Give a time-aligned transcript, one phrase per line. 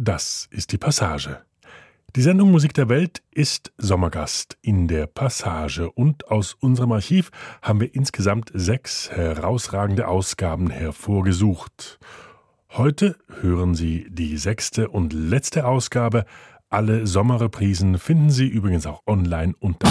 [0.00, 1.40] Das ist die Passage.
[2.14, 7.32] Die Sendung Musik der Welt ist Sommergast in der Passage und aus unserem Archiv
[7.62, 11.98] haben wir insgesamt sechs herausragende Ausgaben hervorgesucht.
[12.70, 16.26] Heute hören Sie die sechste und letzte Ausgabe.
[16.70, 19.88] Alle Sommerreprisen finden Sie übrigens auch online unter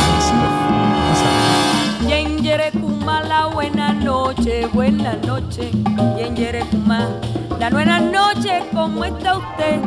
[7.59, 9.81] La buenas noches, ¿cómo está usted?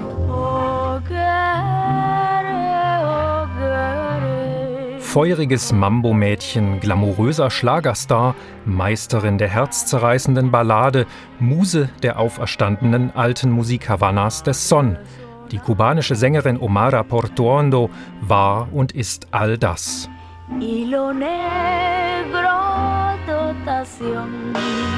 [5.01, 11.07] Feuriges Mambo-Mädchen, glamouröser Schlagerstar, Meisterin der herzzerreißenden Ballade,
[11.41, 14.97] Muse der auferstandenen alten Musik Havanas des Son.
[15.51, 20.09] Die kubanische Sängerin Omara Portuondo war und ist all das.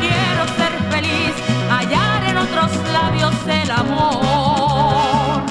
[0.00, 1.34] Quiero ser feliz,
[1.70, 5.42] hallar en otros labios el amor.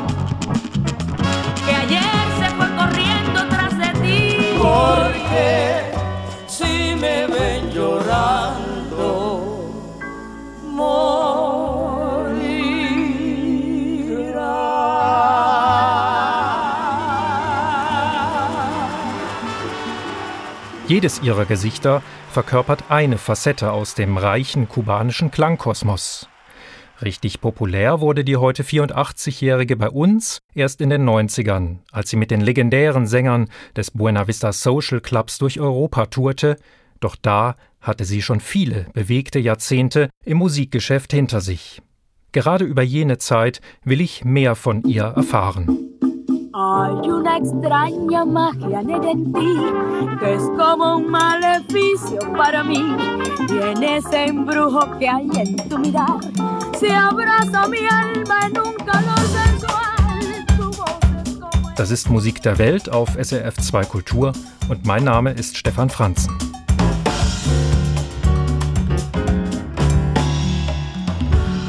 [1.66, 4.58] Que ayer se fue corriendo tras de ti.
[4.60, 5.92] Porque
[6.48, 9.12] si me ven llorando,
[20.92, 26.28] Jedes ihrer Gesichter verkörpert eine Facette aus dem reichen kubanischen Klangkosmos.
[27.02, 32.30] Richtig populär wurde die heute 84-Jährige bei uns erst in den 90ern, als sie mit
[32.30, 36.58] den legendären Sängern des Buena Vista Social Clubs durch Europa tourte,
[37.00, 41.82] doch da hatte sie schon viele bewegte Jahrzehnte im Musikgeschäft hinter sich.
[42.34, 45.91] Gerade über jene Zeit will ich mehr von ihr erfahren.
[46.54, 49.56] Hay una extraña magia en ti
[50.20, 52.98] que es como un maleficio para mí.
[53.50, 56.20] Y en ese embrujo que hay en tu mirar
[56.78, 59.72] se abraza mi alma en un calor sensual.
[61.78, 64.34] Das ist Musik der Welt auf SRF 2 Kultur
[64.68, 66.38] und mein Name ist Stefan Franzen.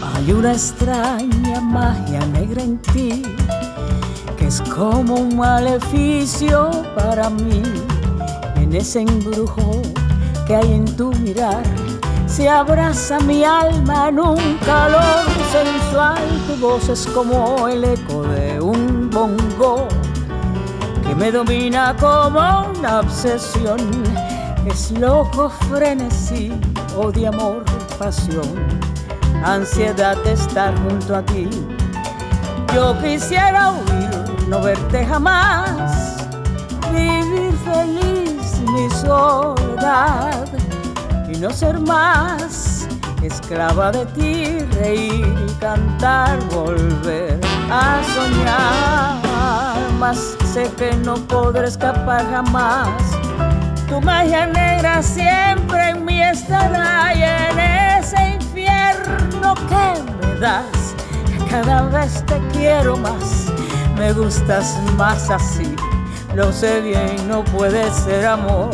[0.02, 3.22] Hay una extraña magia negra en ti
[4.46, 7.62] es como un maleficio para mí.
[8.56, 9.82] En ese embrujo
[10.46, 11.62] que hay en tu mirar,
[12.26, 16.22] se abraza mi alma en un calor sensual.
[16.46, 19.86] Tu voz es como el eco de un bongo
[21.06, 23.78] que me domina como una obsesión.
[24.66, 26.52] Es loco frenesí
[26.96, 27.64] o de amor,
[27.98, 28.48] pasión,
[29.44, 31.48] ansiedad de estar junto a ti.
[32.74, 34.01] Yo quisiera huir
[34.52, 36.28] no verte jamás,
[36.92, 40.46] vivir feliz mi soledad
[41.26, 42.86] y no ser más
[43.22, 49.78] esclava de ti, reír y cantar, volver a soñar.
[49.98, 52.90] Mas sé que no podré escapar jamás.
[53.88, 57.58] Tu magia negra siempre en mí estará y en
[57.98, 60.94] ese infierno que me das,
[61.48, 63.51] cada vez te quiero más
[63.96, 65.74] me gustas más así.
[66.34, 68.70] Lo sé bien, no puede ser amor,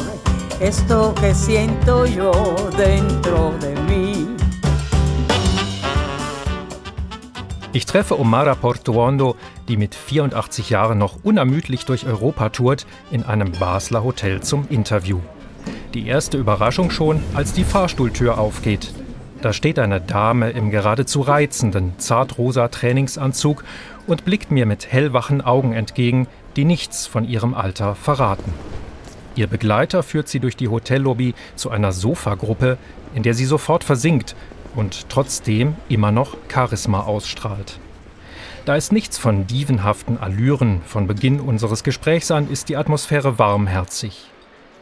[0.60, 2.32] esto que siento yo
[2.76, 4.28] dentro de mí.
[7.72, 9.36] Ich treffe Omara Portuondo,
[9.68, 15.20] die mit 84 Jahren noch unermüdlich durch Europa tourt, in einem Basler Hotel zum Interview.
[15.94, 18.92] Die erste Überraschung schon, als die Fahrstuhltür aufgeht.
[19.42, 23.62] Da steht eine Dame im geradezu reizenden, zartrosa Trainingsanzug
[24.08, 26.26] und blickt mir mit hellwachen Augen entgegen,
[26.56, 28.52] die nichts von ihrem Alter verraten.
[29.36, 32.78] Ihr Begleiter führt sie durch die Hotellobby zu einer Sofagruppe,
[33.14, 34.34] in der sie sofort versinkt
[34.74, 37.78] und trotzdem immer noch Charisma ausstrahlt.
[38.64, 44.30] Da es nichts von dievenhaften Allüren von Beginn unseres Gesprächs an, ist die Atmosphäre warmherzig.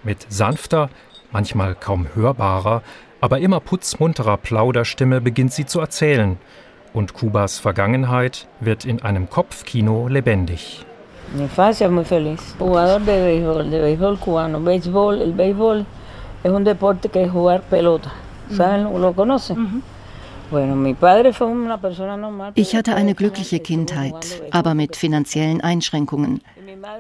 [0.04, 0.88] Mit sanfter,
[1.32, 2.82] manchmal kaum hörbarer,
[3.20, 6.38] aber immer putzmunterer Plauderstimme beginnt sie zu erzählen
[6.96, 10.84] und Kubas Vergangenheit wird in einem Kopfkino lebendig.
[11.34, 12.54] Mi infancia muy feliz.
[12.58, 14.60] Jugador de béisbol, de béisbol cubano.
[14.60, 15.84] Béisbol, el béisbol
[16.42, 18.12] es un deporte que es jugar pelota.
[18.50, 18.84] ¿Saben?
[19.00, 19.82] ¿Lo conocen?
[22.54, 26.40] Ich hatte eine glückliche Kindheit, aber mit finanziellen Einschränkungen.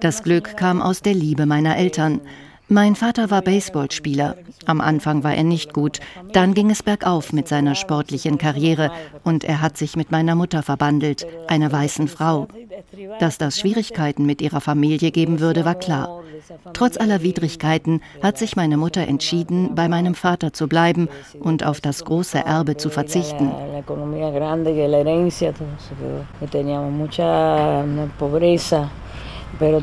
[0.00, 2.20] Das Glück kam aus der Liebe meiner Eltern.
[2.68, 4.36] Mein Vater war Baseballspieler.
[4.64, 6.00] Am Anfang war er nicht gut.
[6.32, 8.90] Dann ging es bergauf mit seiner sportlichen Karriere
[9.22, 12.48] und er hat sich mit meiner Mutter verbandelt, einer weißen Frau.
[13.20, 16.22] Dass das Schwierigkeiten mit ihrer Familie geben würde, war klar.
[16.72, 21.08] Trotz aller Widrigkeiten hat sich meine Mutter entschieden, bei meinem Vater zu bleiben
[21.38, 23.52] und auf das große Erbe zu verzichten.
[29.58, 29.82] Wir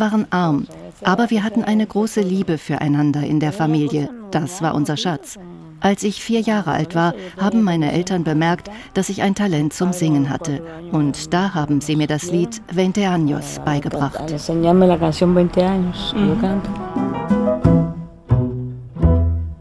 [0.00, 0.66] waren arm,
[1.02, 4.10] aber wir hatten eine große Liebe füreinander in der Familie.
[4.30, 5.38] Das war unser Schatz.
[5.80, 9.94] Als ich vier Jahre alt war, haben meine Eltern bemerkt, dass ich ein Talent zum
[9.94, 10.62] Singen hatte.
[10.92, 14.20] Und da haben sie mir das Lied Veinte Años beigebracht.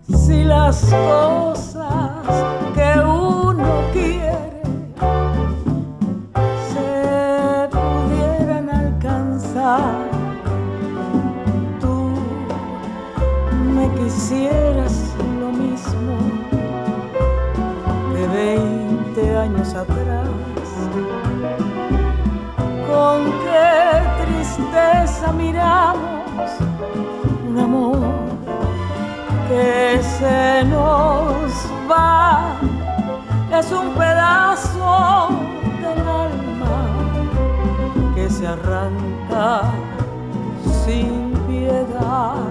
[0.08, 0.44] Si
[14.00, 16.16] quisieras lo mismo
[18.14, 20.30] que 20 años atrás.
[22.90, 26.50] Con qué tristeza miramos
[27.48, 28.00] un amor
[29.50, 31.52] que se nos
[31.92, 32.56] va,
[33.60, 35.30] es un pedazo
[35.82, 36.78] del alma
[38.16, 39.62] que se arranca
[40.86, 42.49] sin piedad.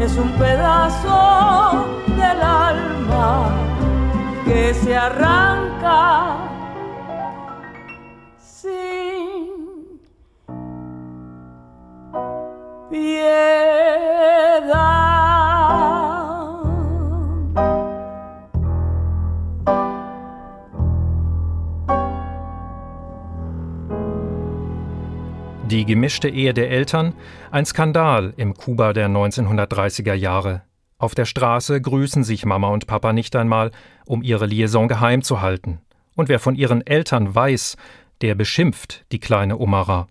[0.00, 3.48] Es un pedazo del alma
[4.44, 6.36] que se arranca
[8.38, 10.00] sin.
[25.76, 27.12] Die gemischte Ehe der Eltern,
[27.50, 30.62] ein Skandal im Kuba der 1930er Jahre.
[30.96, 33.72] Auf der Straße grüßen sich Mama und Papa nicht einmal,
[34.06, 35.82] um ihre Liaison geheim zu halten.
[36.14, 37.76] Und wer von ihren Eltern weiß,
[38.22, 40.08] der beschimpft die kleine Omara.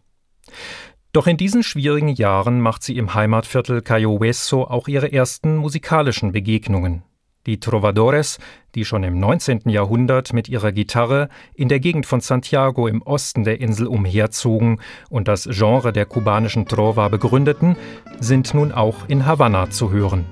[1.13, 6.31] Doch in diesen schwierigen Jahren macht sie im Heimatviertel Cayo Hueso auch ihre ersten musikalischen
[6.31, 7.01] Begegnungen.
[7.45, 8.39] Die Trovadores,
[8.73, 9.69] die schon im 19.
[9.69, 14.81] Jahrhundert mit ihrer Gitarre in der Gegend von Santiago im Osten der Insel umherzogen
[15.11, 17.75] und das Genre der kubanischen Trova begründeten,
[18.19, 20.25] sind nun auch in Havanna zu hören.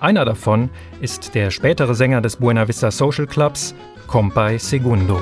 [0.00, 0.70] Einer davon
[1.02, 3.74] ist der spätere Sänger des Buena Vista Social Clubs,
[4.06, 5.20] Compay Segundo.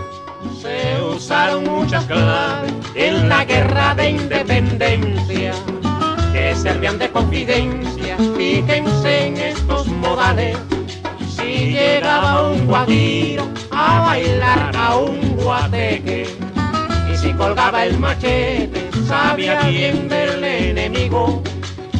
[0.60, 5.52] Se usaron muchas claves en la guerra de independencia
[6.32, 8.16] que servían de confidencia.
[8.36, 10.56] Fíjense en estos modales
[11.70, 16.26] llegaba un guajiro a bailar a un guateque.
[17.12, 21.42] Y si colgaba el machete, sabía bien del enemigo.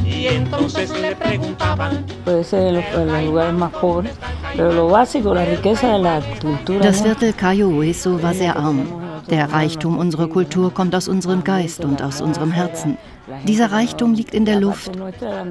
[0.04, 2.04] Y entonces le preguntaban.
[2.24, 4.12] Puede ser en los, en los lugares más pobres,
[4.56, 6.80] pero lo básico, la riqueza de la cultura.
[6.84, 8.86] Das Viertel Cayo Hueso war sehr arm.
[9.30, 12.98] Der Reichtum unserer Kultur kommt aus unserem Geist und aus unserem Herzen.
[13.46, 14.92] Dieser Reichtum liegt in der Luft.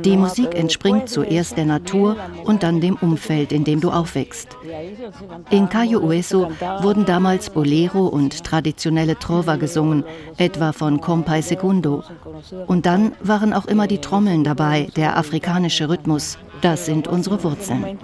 [0.03, 4.57] Die Musik entspringt zuerst der Natur und dann dem Umfeld, in dem du aufwächst.
[5.49, 6.51] In Cayo Hueso
[6.81, 10.03] wurden damals Bolero und traditionelle Trova gesungen,
[10.37, 12.03] etwa von Compay Segundo.
[12.67, 16.37] Und dann waren auch immer die Trommeln dabei, der afrikanische Rhythmus.
[16.61, 17.97] Das sind unsere Wurzeln.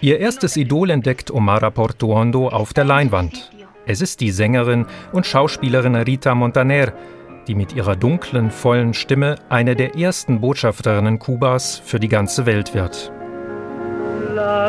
[0.00, 3.50] Ihr erstes Idol entdeckt Omara Portuondo auf der Leinwand.
[3.86, 6.92] Es ist die Sängerin und Schauspielerin Rita Montaner,
[7.46, 12.74] die mit ihrer dunklen, vollen Stimme eine der ersten Botschafterinnen Kubas für die ganze Welt
[12.74, 13.12] wird.
[14.34, 14.68] La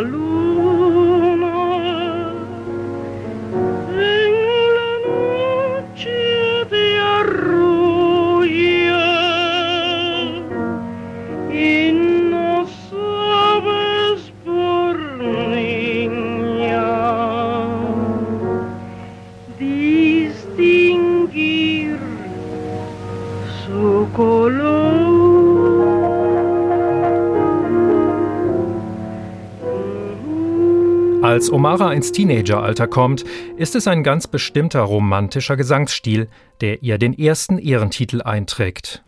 [31.22, 33.26] Als Omara ins Teenageralter kommt,
[33.57, 36.30] ist es ein ganz bestimmter romantischer Gesangsstil,
[36.62, 39.04] der ihr den ersten Ehrentitel einträgt.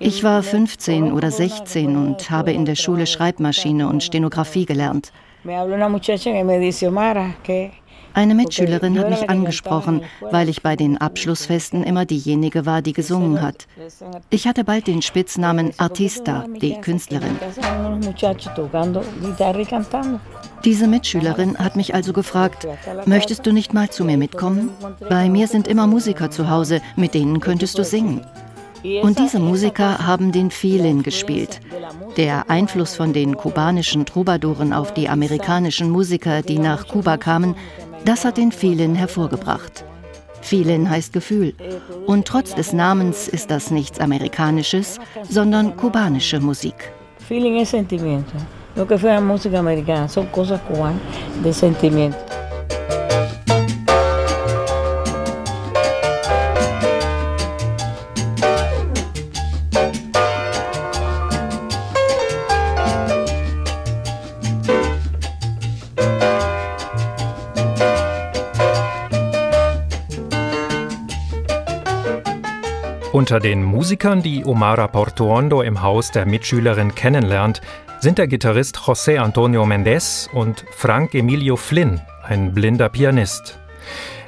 [0.00, 5.12] Ich war 15 oder 16 und habe in der Schule Schreibmaschine und Stenografie gelernt.
[8.14, 13.40] Eine Mitschülerin hat mich angesprochen, weil ich bei den Abschlussfesten immer diejenige war, die gesungen
[13.40, 13.68] hat.
[14.30, 17.38] Ich hatte bald den Spitznamen Artista, die Künstlerin.
[20.64, 22.66] Diese Mitschülerin hat mich also gefragt,
[23.06, 24.70] möchtest du nicht mal zu mir mitkommen?
[25.08, 28.26] Bei mir sind immer Musiker zu Hause, mit denen könntest du singen.
[29.02, 31.60] Und diese Musiker haben den Filin gespielt.
[32.16, 37.54] Der Einfluss von den kubanischen Troubadouren auf die amerikanischen Musiker, die nach Kuba kamen,
[38.04, 39.84] das hat den Filin hervorgebracht.
[40.40, 41.54] Filin heißt Gefühl.
[42.06, 46.92] Und trotz des Namens ist das nichts Amerikanisches, sondern kubanische Musik.
[47.28, 48.32] Feeling es sentimiento.
[48.74, 51.02] Lo que fue la música americana son cosas cubanas
[51.42, 52.16] de sentimiento.
[73.28, 77.60] Unter den Musikern, die Omara Portuondo im Haus der Mitschülerin kennenlernt,
[78.00, 83.58] sind der Gitarrist José Antonio Méndez und Frank Emilio Flynn, ein blinder Pianist.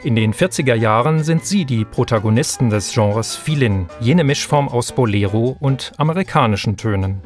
[0.02, 5.56] In den 40er Jahren sind sie die Protagonisten des Genres Filin, jene Mischform aus Bolero
[5.60, 7.22] und amerikanischen Tönen.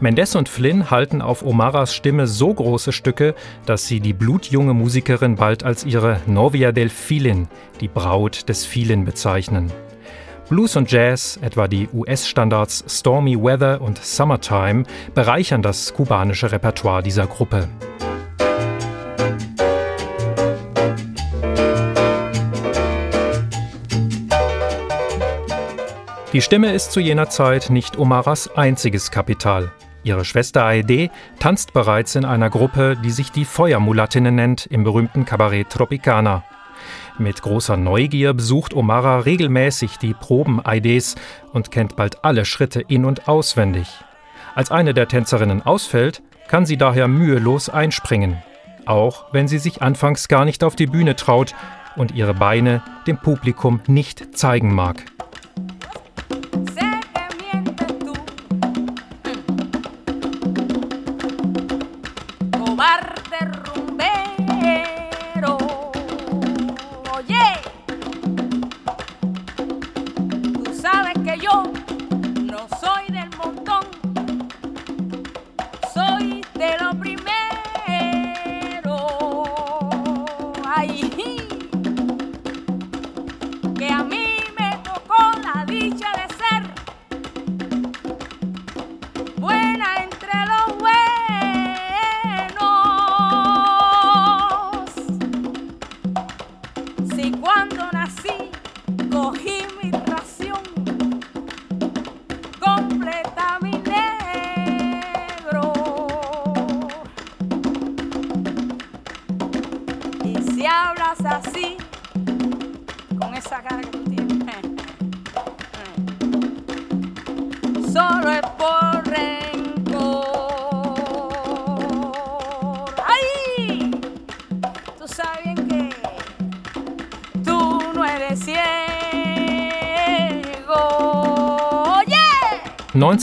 [0.00, 3.34] Mendes und Flynn halten auf Omaras Stimme so große Stücke,
[3.66, 7.48] dass sie die blutjunge Musikerin bald als ihre Novia del Filin,
[7.82, 9.70] die Braut des Filin, bezeichnen.
[10.52, 14.82] Blues und Jazz, etwa die US-Standards Stormy Weather und Summertime,
[15.14, 17.70] bereichern das kubanische Repertoire dieser Gruppe.
[26.34, 29.72] Die Stimme ist zu jener Zeit nicht Omaras einziges Kapital.
[30.04, 35.24] Ihre Schwester Aide tanzt bereits in einer Gruppe, die sich die Feuermulattinnen nennt, im berühmten
[35.24, 36.44] Kabarett Tropicana.
[37.18, 41.16] Mit großer Neugier besucht Omara regelmäßig die Proben-IDs
[41.52, 43.88] und kennt bald alle Schritte in- und auswendig.
[44.54, 48.42] Als eine der Tänzerinnen ausfällt, kann sie daher mühelos einspringen.
[48.86, 51.54] Auch wenn sie sich anfangs gar nicht auf die Bühne traut
[51.96, 55.04] und ihre Beine dem Publikum nicht zeigen mag.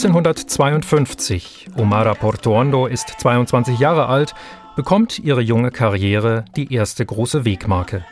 [0.08, 1.68] 1952.
[1.76, 4.34] Omara Portuondo ist 22 Jahre alt,
[4.76, 8.06] bekommt ihre junge Karriere die erste große Wegmarke.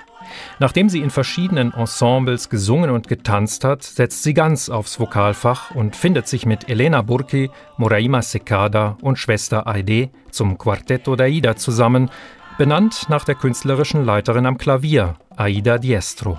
[0.60, 5.96] Nachdem sie in verschiedenen Ensembles gesungen und getanzt hat, setzt sie ganz aufs Vokalfach und
[5.96, 12.10] findet sich mit Elena Burki, Moraima Secada und Schwester Aide zum Quartetto da Ida zusammen,
[12.58, 16.38] benannt nach der künstlerischen Leiterin am Klavier, Aida Diestro.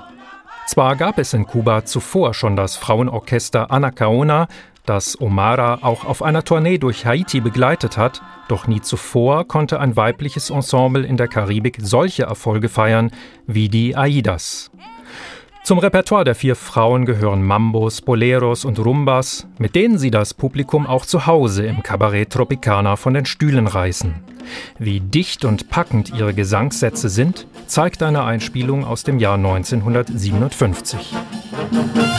[0.66, 4.48] Zwar gab es in Kuba zuvor schon das Frauenorchester Anacaona,
[4.88, 9.96] das Omara auch auf einer Tournee durch Haiti begleitet hat, doch nie zuvor konnte ein
[9.96, 13.10] weibliches Ensemble in der Karibik solche Erfolge feiern
[13.46, 14.70] wie die Aidas.
[15.64, 20.86] Zum Repertoire der vier Frauen gehören Mambos, Boleros und Rumbas, mit denen sie das Publikum
[20.86, 24.14] auch zu Hause im Cabaret Tropicana von den Stühlen reißen.
[24.78, 31.12] Wie dicht und packend ihre Gesangssätze sind, zeigt eine Einspielung aus dem Jahr 1957.
[31.70, 32.18] Musik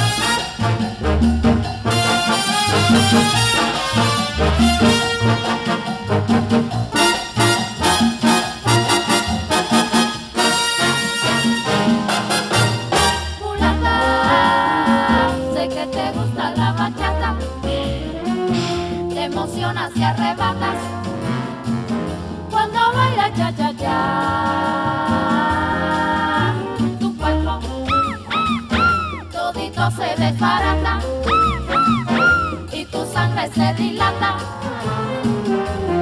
[33.70, 34.38] Se dilata.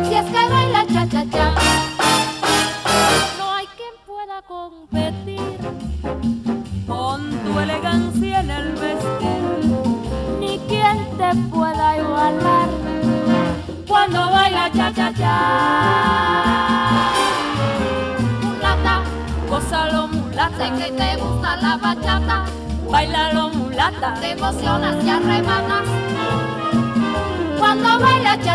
[0.04, 1.54] Si es que baila cha cha cha.
[3.38, 5.58] No hay quien pueda competir
[6.88, 9.44] con tu elegancia en el vestir,
[10.40, 12.70] ni quien te pueda igualar
[13.88, 15.38] cuando baila cha cha cha.
[18.44, 19.02] Mulata,
[19.50, 22.46] gózalo mulata, sé que te gusta la bachata.
[22.90, 25.10] Bailalo mulata, te emocionas y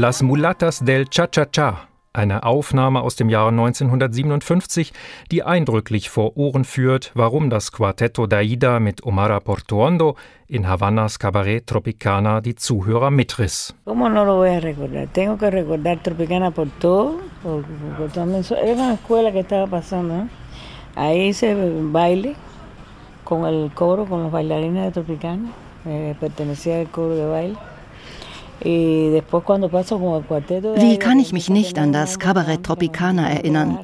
[0.00, 4.92] Las Mulatas del Cha-Cha-Cha, eine Aufnahme aus dem Jahre 1957,
[5.32, 10.14] die eindrücklich vor Ohren führt, warum das Quartetto d'Aida mit Omar Portuondo
[10.46, 13.74] in Havannas Cabaret Tropicana die Zuhörer mitriss.
[13.86, 15.08] ¿Cómo no lo voy a recordar?
[15.08, 17.64] Tengo que recordar Tropicana por todo, por,
[17.96, 20.14] por so- era una escuela que estaba pasando.
[20.14, 20.28] ¿no?
[20.94, 21.56] Ahí hice
[21.90, 22.36] baile
[23.24, 25.50] con el coro, con los bailarines de Tropicana,
[25.86, 27.56] eh, pertenecía al coro de baile.
[28.60, 29.22] Wie
[30.98, 33.78] kann ich mich nicht an das Cabaret Tropicana erinnern?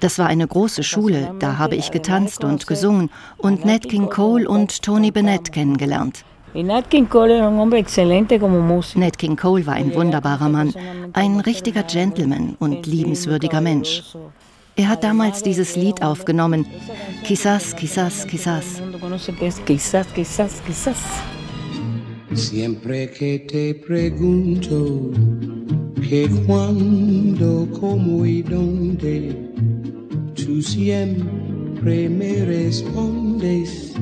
[0.00, 4.48] Das war eine große Schule, da habe ich getanzt und gesungen und Nat King Cole
[4.48, 6.24] und Tony Bennett kennengelernt.
[8.96, 10.72] Nat King Cole war ein wunderbarer Mann,
[11.12, 14.04] ein richtiger Gentleman und liebenswürdiger Mensch.
[14.76, 16.64] Er hat damals dieses Lied aufgenommen,
[17.24, 18.80] Quizás, quizás, quizás.
[22.34, 25.10] Siempre que te pregunto
[26.08, 29.50] que cuándo, cómo y dónde,
[30.34, 33.94] tú siempre me respondes,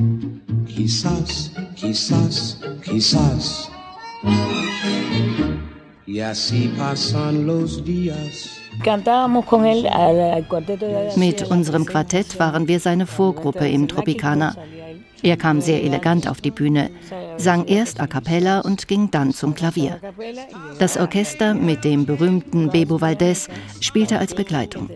[0.67, 3.71] quizás, quizás, quizás.
[6.05, 8.61] Y así pasan los días.
[11.15, 14.55] Mit unserem Quartett waren wir seine Vorgruppe im Tropicana.
[15.23, 16.89] Er kam sehr elegant auf die Bühne,
[17.37, 19.99] sang erst a cappella und ging dann zum Klavier.
[20.79, 23.47] Das Orchester mit dem berühmten Bebo Valdez
[23.79, 24.89] spielte als Begleitung.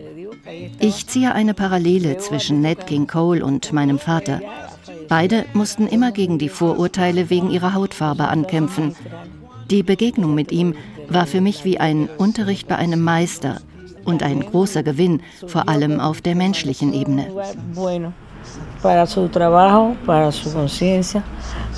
[0.78, 4.40] Ich ziehe eine Parallele zwischen Nat King Cole und meinem Vater.
[5.08, 8.94] Beide mussten immer gegen die Vorurteile wegen ihrer Hautfarbe ankämpfen.
[9.70, 10.74] Die Begegnung mit ihm
[11.08, 13.60] war für mich wie ein Unterricht bei einem Meister
[14.04, 17.28] und ein großer Gewinn, vor allem auf der menschlichen Ebene.
[18.82, 21.22] Para su trabajo, para su conciencia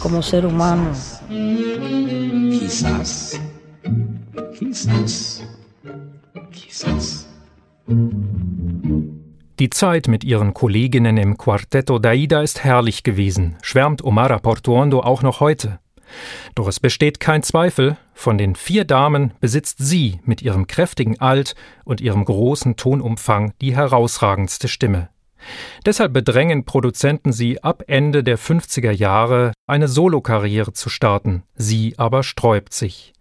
[0.00, 0.90] como ser humano.
[2.50, 3.40] Quizás,
[4.58, 5.44] quizás,
[6.50, 7.28] quizás.
[9.58, 15.22] Die Zeit mit ihren Kolleginnen im Quartetto d'Aida ist herrlich gewesen, schwärmt Omar Portuondo auch
[15.22, 15.78] noch heute.
[16.54, 21.54] Doch es besteht kein Zweifel, von den vier Damen besitzt sie mit ihrem kräftigen Alt
[21.84, 25.08] und ihrem großen Tonumfang die herausragendste Stimme.
[25.84, 31.42] Deshalb bedrängen Produzenten sie ab Ende der 50er Jahre, eine Solokarriere zu starten.
[31.54, 33.12] Sie aber sträubt sich.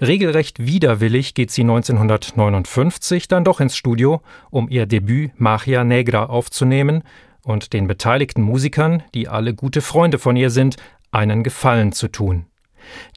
[0.00, 7.02] Regelrecht widerwillig geht sie 1959 dann doch ins Studio, um ihr Debüt Magia Negra aufzunehmen
[7.42, 10.76] und den beteiligten Musikern, die alle gute Freunde von ihr sind,
[11.12, 12.46] einen Gefallen zu tun.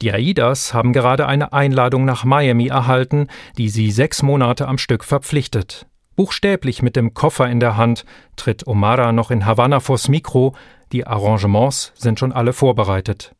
[0.00, 5.04] Die Aidas haben gerade eine Einladung nach Miami erhalten, die sie sechs Monate am Stück
[5.04, 5.86] verpflichtet.
[6.16, 8.04] Buchstäblich mit dem Koffer in der Hand
[8.36, 10.54] tritt Omara noch in Havanna vors Mikro,
[10.92, 13.34] die Arrangements sind schon alle vorbereitet.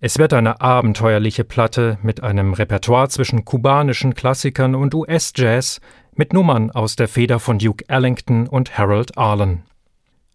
[0.00, 5.80] Es wird eine abenteuerliche Platte mit einem Repertoire zwischen kubanischen Klassikern und US-Jazz,
[6.14, 9.62] mit Nummern aus der Feder von Duke Ellington und Harold Arlen.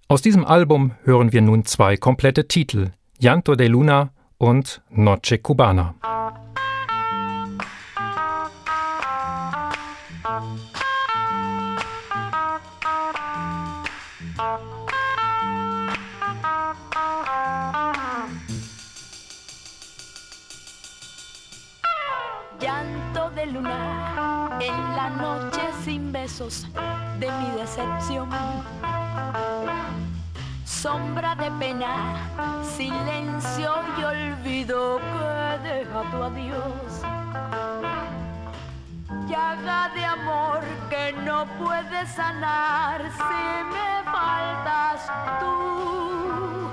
[0.07, 5.95] Aus diesem Album hören wir nun zwei komplette Titel, Llanto de Luna und Noche Cubana.
[22.59, 26.67] Llanto de luna en la noche sin besos
[27.17, 28.29] de mi decepción.
[30.65, 37.05] Sombra de pena, silencio y olvido que deja tu adiós.
[39.27, 45.07] Llaga de amor que no puedes sanar si me faltas
[45.39, 46.69] tú.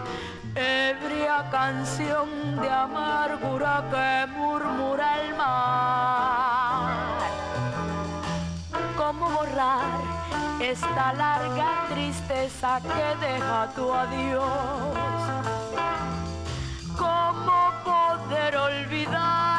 [0.54, 6.92] Ebria canción de amargura que murmura el mar.
[8.98, 10.00] ¿Cómo borrar
[10.60, 15.22] esta larga tristeza que deja tu adiós?
[16.98, 19.51] ¿Cómo poder olvidarte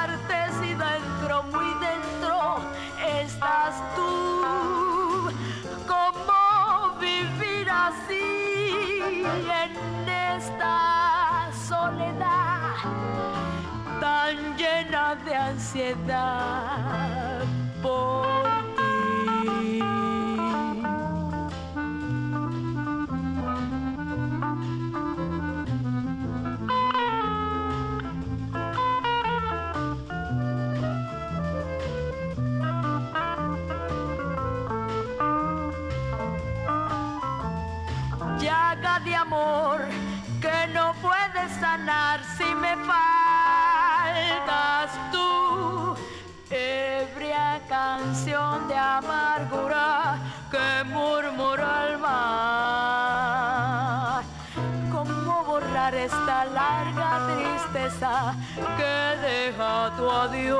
[15.73, 16.42] ansiedad
[60.27, 60.52] deja tu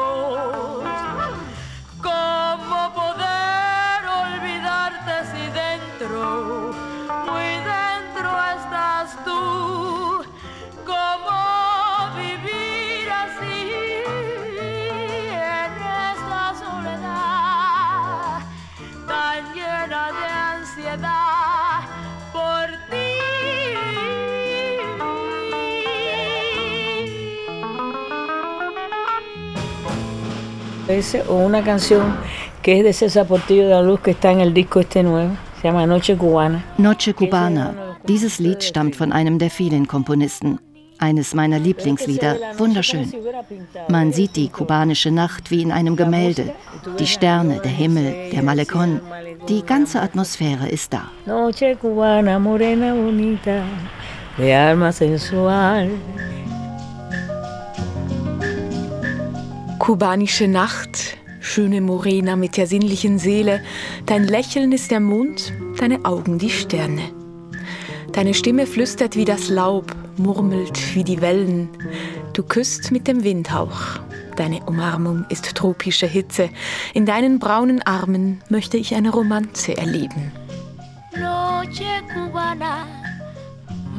[30.94, 32.16] Ese, o una canción
[32.62, 35.32] que es de César Portillo de la Luz que está en el disco este nuevo,
[35.60, 36.64] se llama Noche Cubana.
[36.78, 37.98] Noche Cubana.
[38.08, 40.60] Dieses Lied stammt von einem der vielen Komponisten.
[41.00, 43.12] Eines meiner Lieblingslieder, wunderschön.
[43.90, 46.54] Man sieht die kubanische Nacht wie in einem Gemälde.
[47.00, 49.02] Die Sterne, der Himmel, der Malecón.
[49.50, 51.10] Die ganze Atmosphäre ist da.
[51.26, 53.64] Noche cubana, morena bonita,
[54.38, 55.90] de alma sensual.
[59.84, 63.62] Kubanische Nacht, schöne Morena mit der sinnlichen Seele,
[64.06, 67.12] dein Lächeln ist der Mond, deine Augen die Sterne.
[68.13, 71.67] Deine Stimme flüstert wie das Laub, murmelt wie die Wellen.
[72.32, 74.00] Du küsst mit dem Windhauch.
[74.38, 76.50] Deine Umarmung ist tropische Hitze.
[76.93, 80.32] In deinen braunen Armen möchte ich eine Romanze erleben.
[81.12, 82.88] Noche cubana,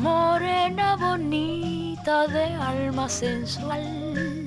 [0.00, 4.43] morena bonita de alma sensual.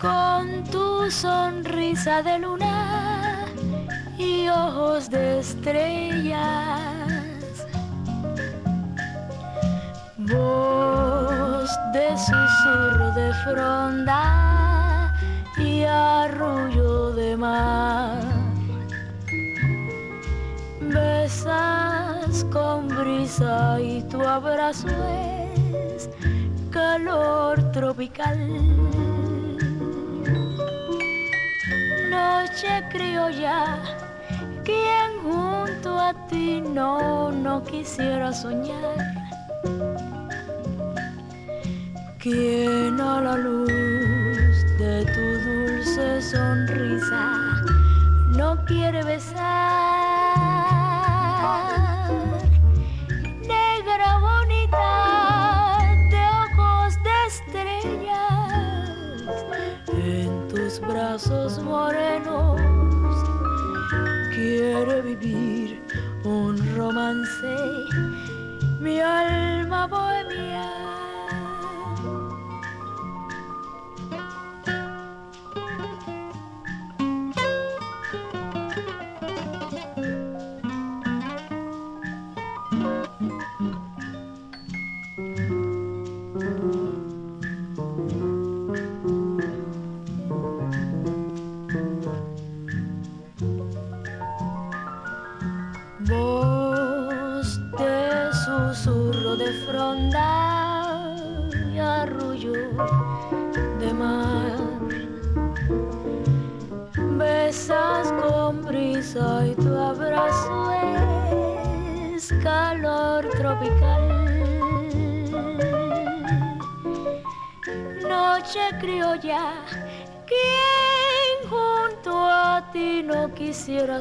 [0.00, 3.46] Con tu sonrisa de luna
[4.16, 6.36] y ojos de estrellas.
[10.18, 15.12] Voz de susurro de fronda
[15.56, 18.22] y arrullo de mar.
[20.80, 26.08] Besas con brisa y tu abrazo es
[26.70, 29.07] calor tropical.
[32.18, 33.78] Noche criolla,
[34.64, 38.98] quien junto a ti no, no quisiera soñar.
[42.18, 47.22] Quien a la luz de tu dulce sonrisa
[48.36, 49.48] no quiere besar.
[60.88, 62.58] Brazos morenos
[64.34, 65.82] quiere vivir
[66.24, 67.56] un romance,
[68.80, 70.97] mi alma bohemia.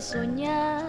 [0.02, 0.87] soñar.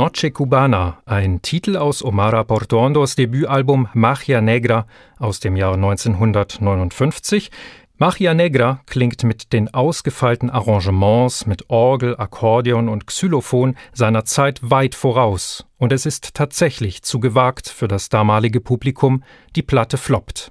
[0.00, 4.86] Noche Cubana, ein Titel aus Omara Portuondos Debütalbum Magia Negra
[5.18, 7.50] aus dem Jahr 1959.
[7.98, 14.94] Magia Negra klingt mit den ausgefeilten Arrangements mit Orgel, Akkordeon und Xylophon seiner Zeit weit
[14.94, 19.22] voraus, und es ist tatsächlich zu gewagt für das damalige Publikum,
[19.54, 20.50] die Platte floppt.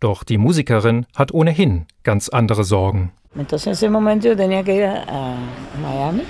[0.00, 3.12] Doch die Musikerin hat ohnehin ganz andere Sorgen.
[3.36, 5.36] Entonces en ese momento yo tenía que ir a
[5.80, 6.22] Miami.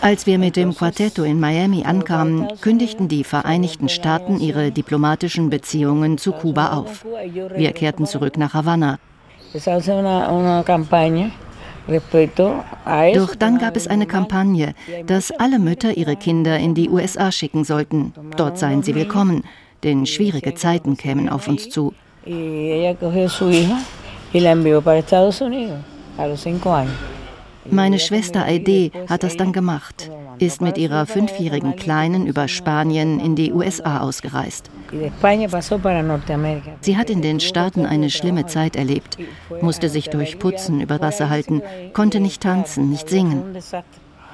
[0.00, 6.18] Als wir mit dem Quartetto in Miami ankamen, kündigten die Vereinigten Staaten ihre diplomatischen Beziehungen
[6.18, 7.04] zu Kuba auf.
[7.56, 8.98] Wir kehrten zurück nach Havanna.
[13.14, 14.74] Doch dann gab es eine Kampagne,
[15.06, 18.14] dass alle Mütter ihre Kinder in die USA schicken sollten.
[18.36, 19.42] Dort seien sie willkommen,
[19.82, 21.92] denn schwierige Zeiten kämen auf uns zu.
[27.70, 33.36] Meine Schwester Aide hat das dann gemacht, ist mit ihrer fünfjährigen Kleinen über Spanien in
[33.36, 34.70] die USA ausgereist.
[36.80, 39.18] Sie hat in den Staaten eine schlimme Zeit erlebt,
[39.60, 43.56] musste sich durch Putzen über Wasser halten, konnte nicht tanzen, nicht singen.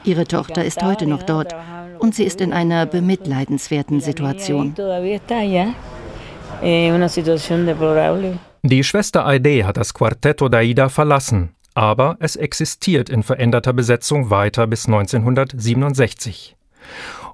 [0.05, 1.55] Ihre Tochter ist heute noch dort
[1.99, 4.75] und sie ist in einer bemitleidenswerten Situation.
[8.63, 14.67] Die Schwester Aide hat das Quartetto d'Aida verlassen, aber es existiert in veränderter Besetzung weiter
[14.67, 16.57] bis 1967.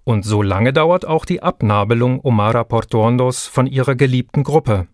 [0.04, 4.87] Und so lange dauert auch die Abnabelung Omara Portuondos von ihrer geliebten Gruppe.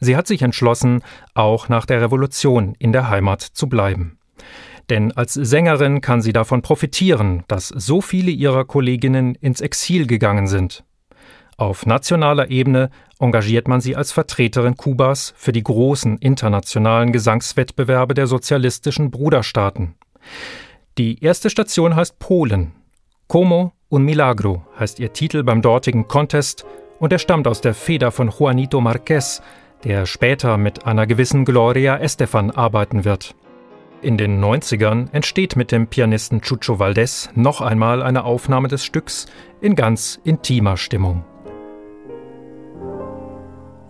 [0.00, 4.18] Sie hat sich entschlossen, auch nach der Revolution in der Heimat zu bleiben.
[4.88, 10.48] Denn als Sängerin kann sie davon profitieren, dass so viele ihrer Kolleginnen ins Exil gegangen
[10.48, 10.82] sind.
[11.56, 18.26] Auf nationaler Ebene engagiert man sie als Vertreterin Kubas für die großen internationalen Gesangswettbewerbe der
[18.26, 19.94] sozialistischen Bruderstaaten.
[20.98, 22.72] Die erste Station heißt Polen.
[23.28, 26.64] Como un Milagro heißt ihr Titel beim dortigen Contest
[26.98, 29.42] und er stammt aus der Feder von Juanito Marquez,
[29.84, 33.34] der später mit einer gewissen Gloria Estefan arbeiten wird.
[34.02, 39.26] In den 90ern entsteht mit dem Pianisten Chucho Valdés noch einmal eine Aufnahme des Stücks
[39.60, 41.24] in ganz intimer Stimmung.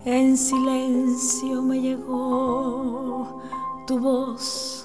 [0.03, 3.39] En silencio me llegó
[3.85, 4.83] tu voz,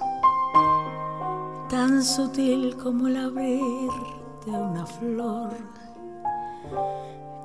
[1.71, 3.91] tan sutil como el abrir
[4.45, 5.57] de una flor.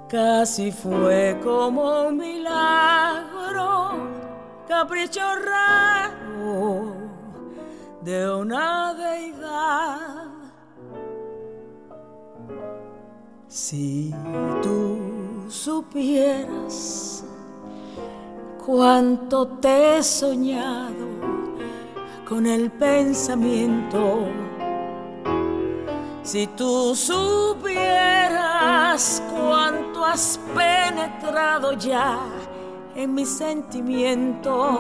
[0.09, 3.91] Casi fue como un milagro,
[4.67, 6.91] capricho raro
[8.01, 10.27] de una deidad.
[13.47, 14.13] Si
[14.61, 17.23] tú supieras
[18.65, 21.07] cuánto te he soñado
[22.27, 24.27] con el pensamiento.
[26.23, 28.31] Si tú supieras
[29.33, 32.19] cuánto has penetrado ya
[32.95, 34.79] en mis sentimientos,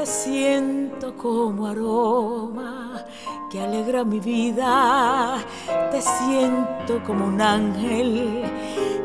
[0.00, 3.04] te siento como aroma
[3.50, 5.36] que alegra mi vida,
[5.90, 8.42] te siento como un ángel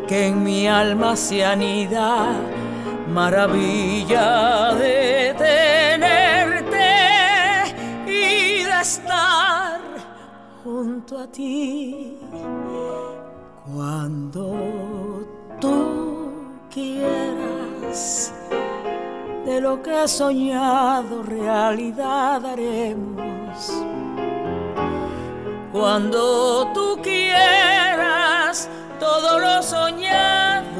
[0.08, 2.40] que en mi alma se anida,
[3.10, 6.86] maravilla de tenerte
[8.08, 9.82] y de estar
[10.64, 12.20] junto a ti
[13.66, 15.28] cuando
[15.60, 16.32] tú
[16.74, 18.32] quieras.
[19.46, 23.72] De lo que he soñado, realidad haremos.
[25.72, 30.75] Cuando tú quieras, todo lo soñado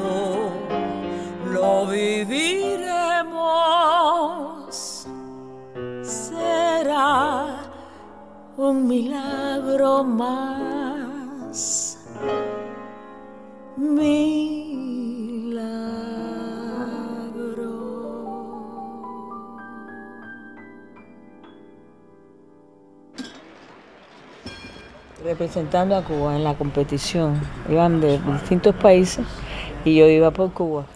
[25.38, 27.40] representando a Cuba en la competición.
[27.68, 29.24] Iban de distintos países.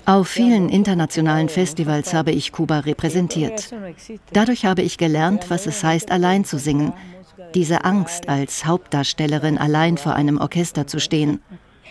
[0.05, 3.72] Auf vielen internationalen Festivals habe ich Kuba repräsentiert.
[4.33, 6.92] Dadurch habe ich gelernt, was es heißt, allein zu singen.
[7.55, 11.40] Diese Angst, als Hauptdarstellerin allein vor einem Orchester zu stehen.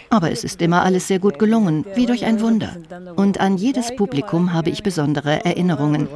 [0.10, 2.76] Aber es ist immer alles sehr gut gelungen, wie durch ein Wunder.
[3.16, 6.10] Und an jedes Publikum habe ich besondere Erinnerungen.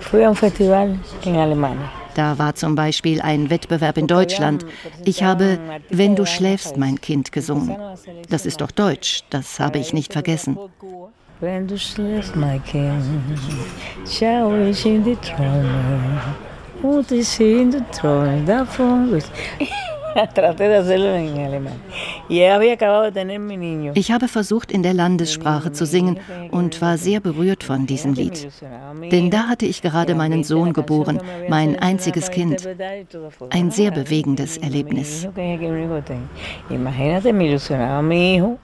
[0.00, 1.88] Fui a un festival en Alemania.
[2.14, 4.66] Da war zum Beispiel ein Wettbewerb in Deutschland.
[5.04, 5.58] Ich habe
[5.90, 7.76] Wenn du schläfst, mein Kind gesungen.
[8.28, 10.58] Das ist doch Deutsch, das habe ich nicht vergessen.
[11.40, 13.04] Wenn du schläfst, mein Kind,
[14.04, 16.20] schau ich in die Träume.
[16.82, 19.22] Und ich in die Träume davon.
[20.34, 21.74] Traté de hacerlo en alemán.
[22.28, 23.92] Y había acabado de tener mi niño.
[23.94, 26.18] Ich habe versucht, in der Landessprache zu singen
[26.50, 28.48] und war sehr berührt von diesem Lied.
[29.10, 32.68] Denn da hatte ich gerade meinen Sohn geboren, mein einziges Kind.
[33.50, 35.28] Ein sehr bewegendes Erlebnis.
[36.70, 38.58] Imagínate, me ilusionaba mi hijo.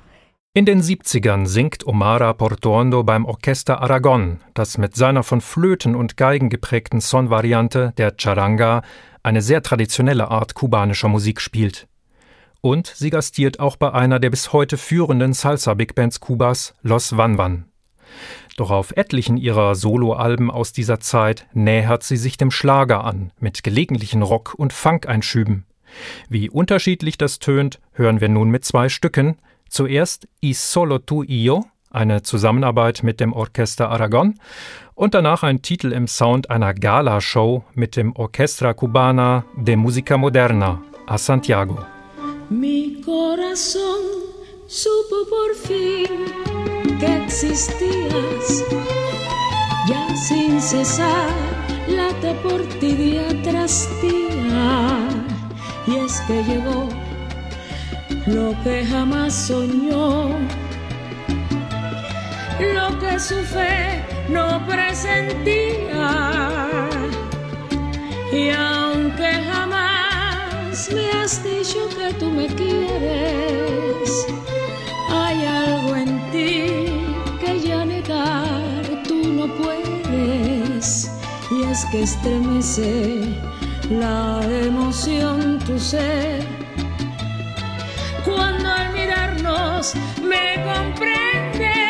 [0.56, 6.16] In den 70ern singt Omara Portuondo beim Orchester Aragon, das mit seiner von Flöten und
[6.16, 8.82] Geigen geprägten Son-Variante, der Charanga,
[9.24, 11.88] eine sehr traditionelle Art kubanischer Musik spielt.
[12.60, 17.36] Und sie gastiert auch bei einer der bis heute führenden Salsa-Big Bands Kubas, Los Van
[17.36, 17.64] Van.
[18.56, 23.64] Doch auf etlichen ihrer Soloalben aus dieser Zeit nähert sie sich dem Schlager an, mit
[23.64, 25.66] gelegentlichen Rock- und Funk-Einschüben.
[26.28, 29.36] Wie unterschiedlich das tönt, hören wir nun mit zwei Stücken.
[29.68, 34.34] Zuerst Y Solo Tu Yo, eine Zusammenarbeit mit dem Orchester Aragon,
[34.94, 40.80] und danach ein Titel im Sound einer Gala-Show mit dem Orchestra Cubana de Música Moderna
[41.06, 41.78] a Santiago.
[42.50, 44.02] Mi corazón
[44.68, 48.64] supo por fin que existías.
[49.88, 51.30] Ya sin cesar
[51.88, 55.08] late por ti día tras día.
[55.86, 56.88] Y es que llegó
[58.26, 60.30] lo que jamás soñó,
[62.60, 66.08] lo que su fe no presentía.
[68.32, 74.26] Y aunque jamás me has dicho que tú me quieres,
[75.10, 77.06] hay algo en ti
[77.40, 81.10] que ya negar tú no puedes.
[81.50, 83.20] Y es que estremece
[83.90, 86.44] la emoción tu ser.
[88.24, 91.83] Cuando al mirarnos me comprendes,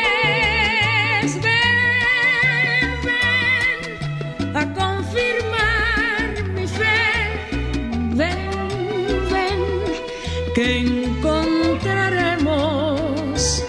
[10.65, 13.63] encontraremos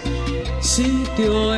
[0.61, 1.54] sitio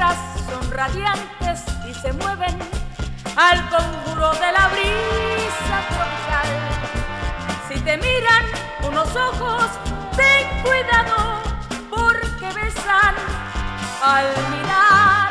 [0.00, 2.58] son radiantes y se mueven
[3.36, 6.48] al conjuro de la brisa tropical.
[7.68, 8.46] Si te miran
[8.88, 9.64] unos ojos,
[10.16, 11.42] ten cuidado
[11.90, 13.14] porque besan
[14.02, 15.28] al mirar.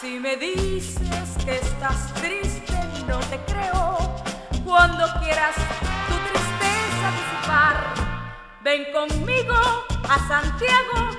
[0.00, 2.72] Si me dices que estás triste,
[3.06, 4.16] no te creo.
[4.64, 5.56] Cuando quieras
[6.08, 7.76] tu tristeza disipar,
[8.62, 9.54] ven conmigo
[10.08, 11.09] a Santiago,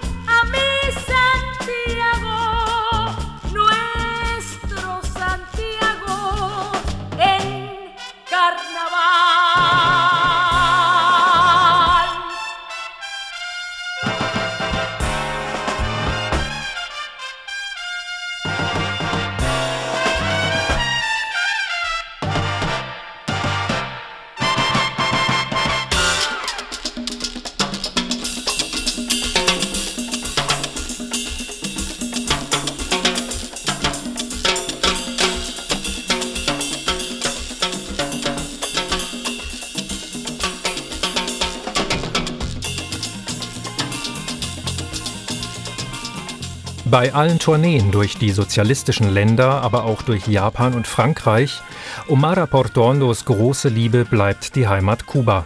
[46.91, 51.61] Bei allen Tourneen durch die sozialistischen Länder, aber auch durch Japan und Frankreich,
[52.09, 55.45] Omara Portuondos große Liebe bleibt die Heimat Kuba.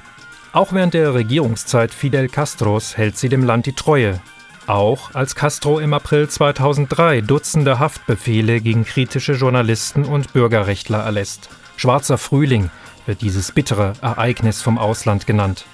[0.53, 4.19] Auch während der Regierungszeit Fidel Castros hält sie dem Land die Treue.
[4.65, 11.49] Auch als Castro im April 2003 Dutzende Haftbefehle gegen kritische Journalisten und Bürgerrechtler erlässt.
[11.77, 12.71] Schwarzer Frühling
[13.05, 15.65] wird dieses bittere Ereignis vom Ausland genannt.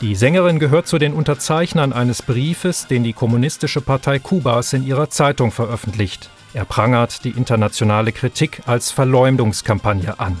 [0.00, 5.08] Die Sängerin gehört zu den Unterzeichnern eines Briefes, den die Kommunistische Partei Kubas in ihrer
[5.08, 6.30] Zeitung veröffentlicht.
[6.52, 10.36] Er prangert die internationale Kritik als Verleumdungskampagne an.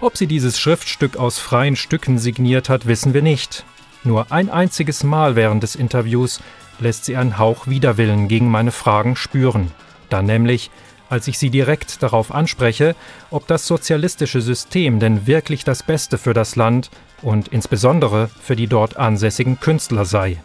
[0.00, 3.64] Ob sie dieses Schriftstück aus freien Stücken signiert hat, wissen wir nicht.
[4.04, 6.40] Nur ein einziges Mal während des Interviews
[6.78, 9.72] lässt sie einen Hauch Widerwillen gegen meine Fragen spüren.
[10.08, 10.70] Dann nämlich,
[11.08, 12.94] als ich sie direkt darauf anspreche,
[13.30, 16.90] ob das sozialistische System denn wirklich das Beste für das Land
[17.22, 20.38] und insbesondere für die dort ansässigen Künstler sei.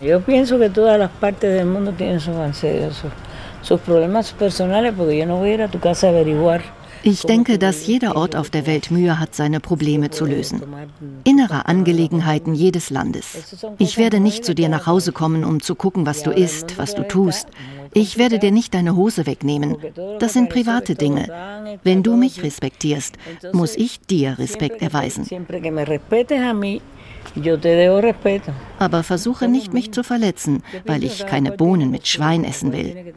[0.00, 3.10] Yo pienso que todas las partes del mundo tienen sus, sus,
[3.60, 6.62] sus problemas personales, porque yo no voy a ir a tu casa a averiguar.
[7.02, 10.62] Ich denke, dass jeder Ort auf der Welt Mühe hat, seine Probleme zu lösen.
[11.24, 13.56] Innere Angelegenheiten jedes Landes.
[13.78, 16.94] Ich werde nicht zu dir nach Hause kommen, um zu gucken, was du isst, was
[16.94, 17.46] du tust.
[17.92, 19.76] Ich werde dir nicht deine Hose wegnehmen.
[20.18, 21.78] Das sind private Dinge.
[21.82, 23.16] Wenn du mich respektierst,
[23.52, 25.26] muss ich dir Respekt erweisen.
[28.78, 33.12] Aber versuche nicht, mich zu verletzen, weil ich keine Bohnen mit Schwein essen will.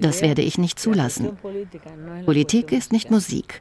[0.00, 1.36] Das werde ich nicht zulassen.
[2.24, 3.60] Politik ist nicht Musik.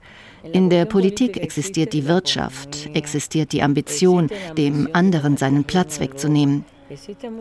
[0.54, 6.66] In der Politik existiert die Wirtschaft, existiert die Ambition, dem anderen seinen Platz wegzunehmen.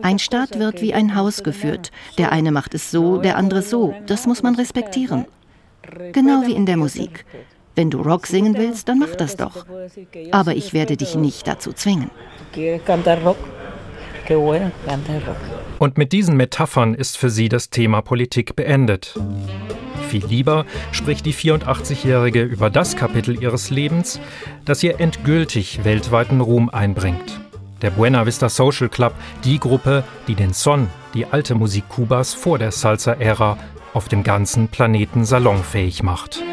[0.01, 1.91] Ein Staat wird wie ein Haus geführt.
[2.17, 3.93] Der eine macht es so, der andere so.
[4.05, 5.25] Das muss man respektieren.
[6.11, 7.25] Genau wie in der Musik.
[7.75, 9.65] Wenn du Rock singen willst, dann mach das doch.
[10.31, 12.11] Aber ich werde dich nicht dazu zwingen.
[15.79, 19.19] Und mit diesen Metaphern ist für sie das Thema Politik beendet.
[20.09, 24.19] Viel lieber spricht die 84-Jährige über das Kapitel ihres Lebens,
[24.65, 27.41] das ihr endgültig weltweiten Ruhm einbringt.
[27.81, 29.13] Der Buena Vista Social Club,
[29.43, 33.57] die Gruppe, die den Son, die alte Musik Kubas vor der Salsa-Ära,
[33.93, 36.43] auf dem ganzen Planeten salonfähig macht.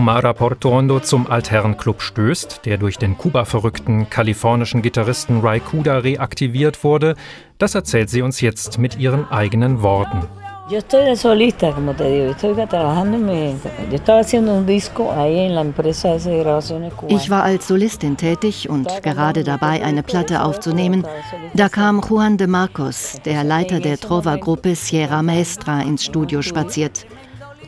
[0.00, 6.82] Wie Omara Portondo zum Altherrenclub stößt, der durch den Kuba-verrückten kalifornischen Gitarristen Ray Kuda reaktiviert
[6.84, 7.16] wurde,
[7.58, 10.22] das erzählt sie uns jetzt mit ihren eigenen Worten.
[10.70, 12.24] Yo estoy de solista, como te digo.
[12.24, 13.56] Yo estoy trabajando en mi.
[13.90, 17.22] Yo estaba haciendo un disco ahí en la empresa de grabaciones cubanas.
[17.22, 21.04] Ich war als Solistin tätig und gerade dabei, eine Platte aufzunehmen.
[21.52, 27.04] Da kam Juan de Marcos, der Leiter der Trova-Gruppe Sierra Maestra, ins Studio spaziert.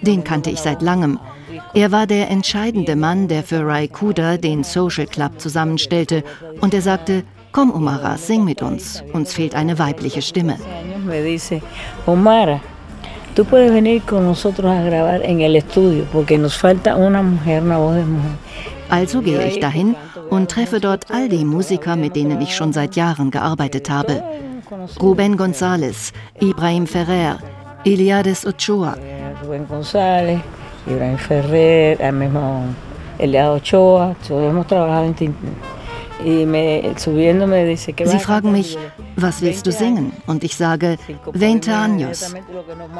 [0.00, 1.18] Den kannte ich seit langem.
[1.74, 6.22] Er war der entscheidende Mann, der für Rai Kuda den Social Club zusammenstellte.
[6.60, 9.02] Und er sagte, komm Omara, sing mit uns.
[9.12, 10.56] Uns fehlt eine weibliche Stimme.
[11.06, 11.60] Me dice,
[12.06, 12.60] Omara,
[13.34, 17.62] tú puedes venir con nosotros a grabar en el estudio, porque nos falta una mujer,
[17.62, 18.36] una voz de mujer.
[18.88, 19.96] Also gehe ich dahin
[20.28, 24.22] und treffe dort all die Musiker, mit denen ich schon seit Jahren gearbeitet habe.
[25.00, 27.38] Ruben González, Ibrahim Ferrer,
[27.84, 28.96] Eliades Ochoa.
[29.42, 30.40] Rubén González,
[30.86, 32.64] Ibrahim Ferrer, el mismo
[33.18, 35.14] Eliado Ochoa, todos hemos trabajado en
[36.24, 38.78] Sie fragen mich,
[39.16, 40.12] was willst du singen?
[40.26, 40.98] Und ich sage,
[41.32, 42.34] 20 años.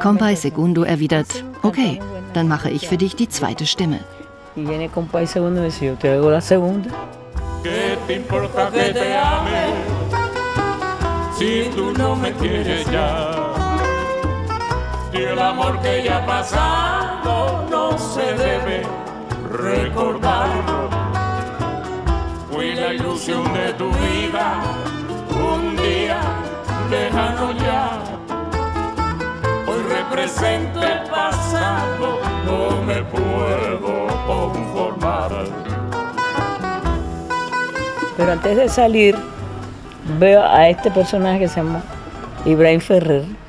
[0.01, 1.99] Compay Segundo erwidert, okay,
[2.33, 3.99] dann mache ich für dich die zweite Stimme.
[4.55, 6.89] Y viene con País Segundo y me dice, yo te hago la segunda.
[7.63, 9.73] ¿Qué te importa que te ame
[11.37, 13.31] si tú no me quieres ya?
[15.13, 16.92] Y el amor que ya ha
[17.23, 18.83] no se debe
[19.51, 20.49] recordar.
[22.51, 24.61] Fui la ilusión de tu vida,
[25.29, 26.19] un día
[26.89, 27.99] lejano ya.
[29.67, 35.31] Hoy representa el pasado, no me puedo conformar.
[38.15, 39.15] Pero antes de salir,
[40.19, 41.81] veo a este personaje que se llama
[42.45, 43.42] Ibrahim Ferrer.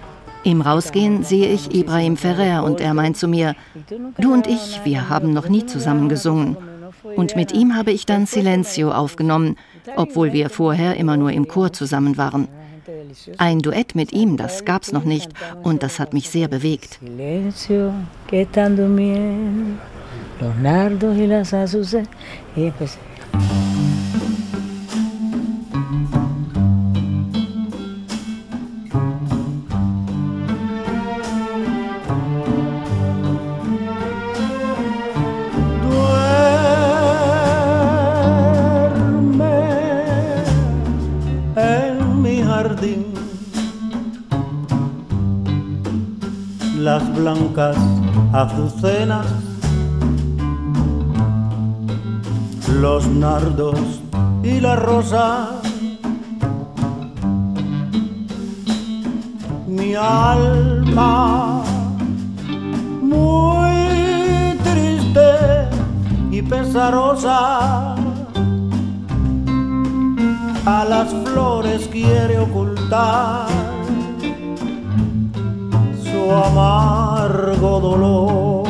[0.45, 3.55] Im Rausgehen sehe ich Ibrahim Ferrer und er meint zu mir,
[4.18, 6.57] du und ich, wir haben noch nie zusammen gesungen.
[7.16, 9.57] Und mit ihm habe ich dann Silencio aufgenommen,
[9.97, 12.49] obwohl wir vorher immer nur im Chor zusammen waren.
[13.38, 15.30] Ein Duett mit ihm, das gab's noch nicht
[15.62, 17.01] und das hat mich sehr bewegt.
[20.40, 22.99] Los nardos y las azucenas.
[47.25, 47.77] Blancas
[48.35, 49.27] azucenas,
[52.83, 53.81] los nardos
[54.43, 55.49] y la rosa.
[59.66, 61.62] Mi alma
[63.01, 65.31] muy triste
[66.31, 67.95] y pesarosa
[70.66, 73.64] a las flores quiere ocultar
[76.33, 78.64] amargo dolor.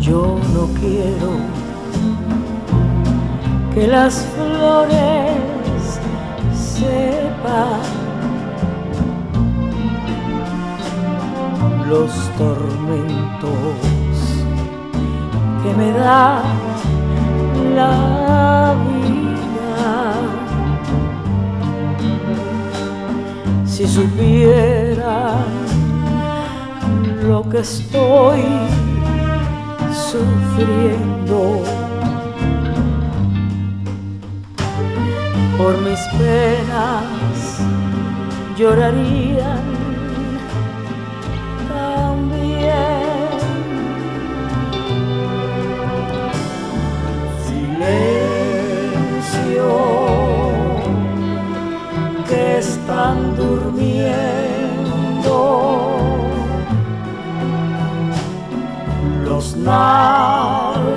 [0.00, 1.30] Yo no quiero
[3.74, 6.00] que las flores
[6.54, 7.80] sepan
[11.88, 13.78] los tormentos
[15.62, 16.42] que me da
[17.74, 18.97] la vida.
[23.98, 25.44] Si supieran
[27.26, 28.44] lo que estoy
[29.92, 31.64] sufriendo.
[35.56, 37.58] Por mis penas,
[38.56, 39.67] llorarían
[52.88, 53.84] están durmiendo
[59.26, 60.88] los nardos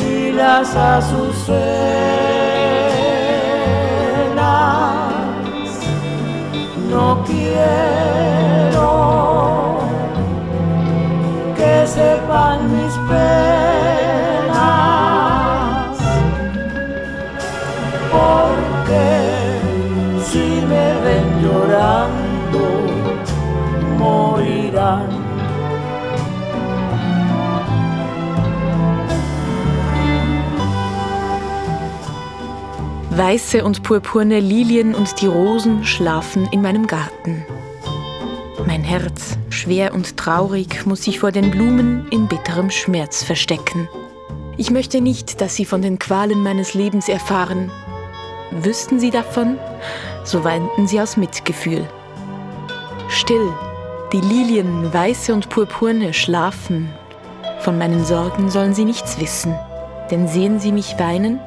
[0.00, 2.15] y las azucenas.
[33.16, 37.46] Weiße und purpurne Lilien und die Rosen schlafen in meinem Garten.
[38.66, 43.88] Mein Herz, schwer und traurig, muss sich vor den Blumen in bitterem Schmerz verstecken.
[44.58, 47.70] Ich möchte nicht, dass sie von den Qualen meines Lebens erfahren.
[48.50, 49.56] Wüssten sie davon,
[50.24, 51.88] so weinten sie aus Mitgefühl.
[53.08, 53.48] Still,
[54.12, 56.90] die Lilien, weiße und purpurne, schlafen.
[57.60, 59.54] Von meinen Sorgen sollen sie nichts wissen,
[60.10, 61.40] denn sehen sie mich weinen,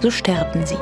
[0.00, 0.78] so sterben sie.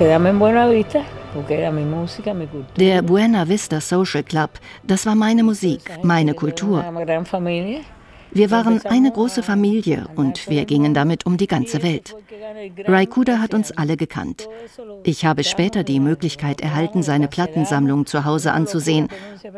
[0.00, 0.18] Der
[3.02, 4.50] Buena Vista Social Club,
[4.84, 6.84] das war meine Musik, meine Kultur.
[8.30, 12.14] Wir waren eine große Familie und wir gingen damit um die ganze Welt.
[12.86, 14.48] Raikuda hat uns alle gekannt.
[15.02, 19.08] Ich habe später die Möglichkeit erhalten, seine Plattensammlung zu Hause anzusehen.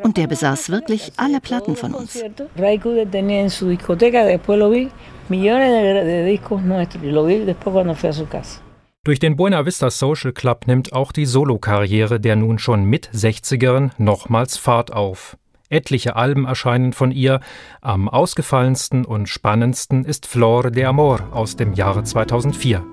[0.03, 2.25] Und der besaß wirklich alle Platten von uns.
[2.57, 4.89] Raikuda tenía en su discoteca, después lo vi,
[5.29, 5.71] millones
[6.07, 8.63] de discos nuestros, lo vi después cuando fui a su casa.
[9.03, 13.93] Durch den Buena Vista Social Club nimmt auch die Solokarriere der nun schon mit 60ern
[13.97, 15.39] nochmals Fahrt auf.
[15.71, 17.41] Etliche Alben erscheinen von ihr.
[17.81, 22.85] Am ausgefallensten und spannendsten ist Flor de Amor aus dem Jahre 2004.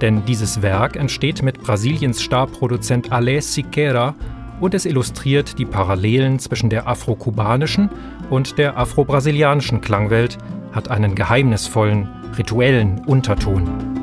[0.00, 4.14] Denn dieses Werk entsteht mit Brasiliens Starproduzent Ale Siqueira
[4.60, 7.90] und es illustriert die Parallelen zwischen der afrokubanischen
[8.30, 10.38] und der afro-brasilianischen Klangwelt,
[10.70, 13.99] hat einen geheimnisvollen, rituellen Unterton.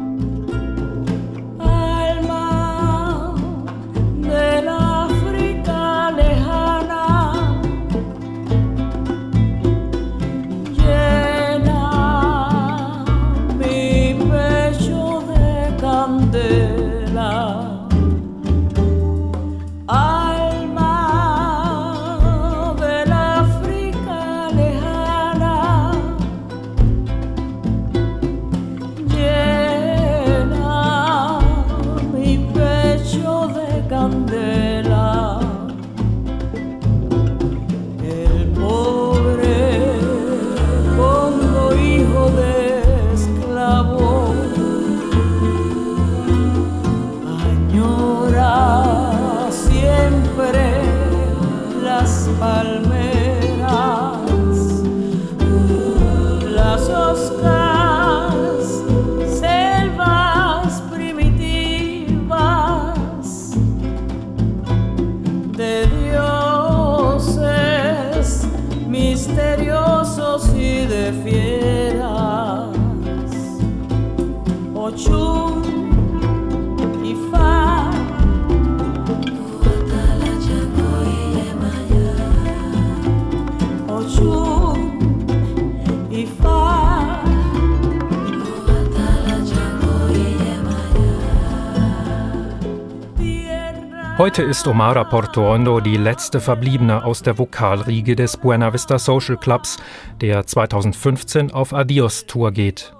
[94.27, 99.77] Heute ist Omara Portondo die letzte Verbliebene aus der Vokalriege des Buena Vista Social Clubs,
[100.19, 102.93] der 2015 auf Adios-Tour geht.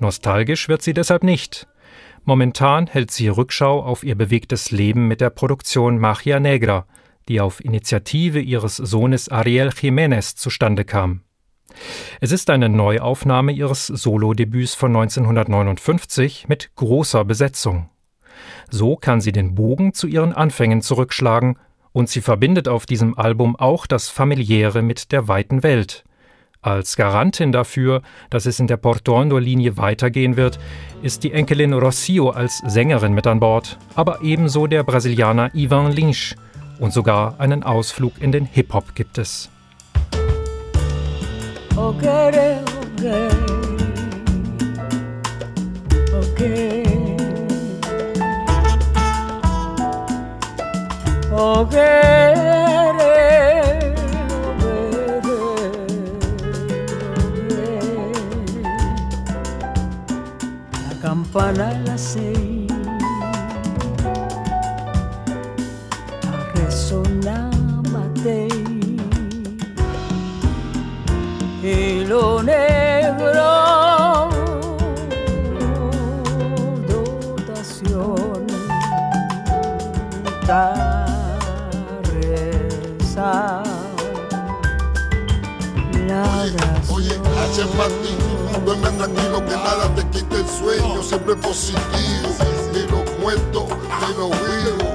[0.00, 1.66] Nostalgisch wird sie deshalb nicht.
[2.26, 6.84] Momentan hält sie Rückschau auf ihr bewegtes Leben mit der Produktion Magia Negra,
[7.26, 11.22] die auf Initiative ihres Sohnes Ariel Jiménez zustande kam.
[12.20, 17.88] Es ist eine Neuaufnahme ihres Solodebüts von 1959 mit großer Besetzung.
[18.70, 21.58] So kann sie den Bogen zu ihren Anfängen zurückschlagen,
[21.92, 26.04] und sie verbindet auf diesem Album auch das Familiäre mit der weiten Welt.
[26.60, 30.58] Als Garantin dafür, dass es in der Portondo-Linie weitergehen wird,
[31.00, 36.34] ist die Enkelin Rossio als Sängerin mit an Bord, aber ebenso der Brasilianer Ivan Lynch.
[36.78, 39.48] Und sogar einen Ausflug in den Hip-Hop gibt es.
[41.76, 42.58] Okay,
[42.98, 43.28] okay.
[46.12, 46.95] Okay.
[51.38, 52.34] Oh querer,
[60.88, 62.55] La campana a las seis
[87.58, 92.28] H para duerme tranquilo que nada te quite el sueño, siempre positivo,
[92.74, 93.64] ni los muertos,
[94.02, 94.92] ni los vivos.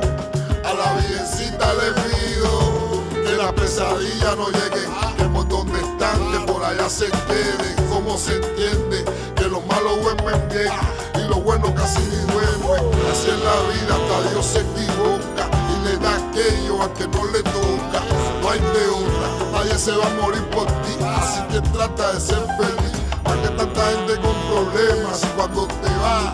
[0.63, 4.85] A la virgencita le pido que la pesadilla no llegue,
[5.17, 7.89] que por donde están, que por allá se queden.
[7.89, 9.05] Como se entiende
[9.35, 10.71] que los malos duermen bien
[11.15, 12.93] y los buenos casi ni duermen.
[13.11, 17.25] Así es la vida, hasta Dios se equivoca y le da aquello a que no
[17.25, 18.10] le toca.
[18.51, 22.43] Hay de otra, nadie se va a morir por ti, así que trata de ser
[22.57, 22.91] feliz.
[23.23, 26.33] Para que tanta gente con problemas y cuando te va,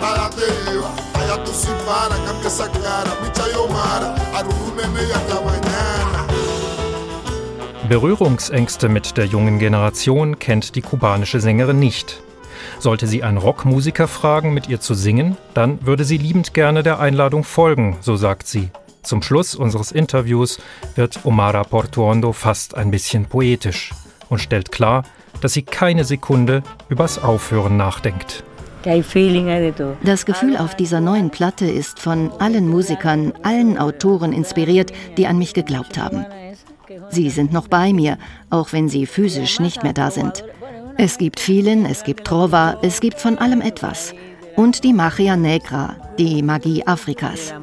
[0.00, 0.88] nada te lleva.
[1.12, 4.14] Allá tú sin para, cambia esa cara, Micha y Omara,
[4.76, 6.26] Nene y hasta mañana.
[7.90, 12.22] Berührungsängste mit der jungen Generation kennt die kubanische Sängerin nicht.
[12.78, 16.98] Sollte sie einen Rockmusiker fragen, mit ihr zu singen, dann würde sie liebend gerne der
[16.98, 18.70] Einladung folgen, so sagt sie.
[19.02, 20.58] Zum Schluss unseres Interviews
[20.94, 23.92] wird Omara Portuondo fast ein bisschen poetisch
[24.28, 25.04] und stellt klar,
[25.40, 28.44] dass sie keine Sekunde übers Aufhören nachdenkt.
[28.82, 35.38] Das Gefühl auf dieser neuen Platte ist von allen Musikern, allen Autoren inspiriert, die an
[35.38, 36.24] mich geglaubt haben.
[37.10, 40.44] Sie sind noch bei mir, auch wenn sie physisch nicht mehr da sind.
[40.96, 44.14] Es gibt vielen, es gibt Trova, es gibt von allem etwas.
[44.60, 47.54] Und die Magia Negra, die Magie Afrikas.